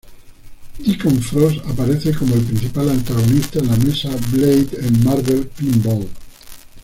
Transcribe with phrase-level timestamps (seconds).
[0.81, 6.07] Deacon Frost aparece como el principal antagonista en la mesa Blade en "Marvel Pinball".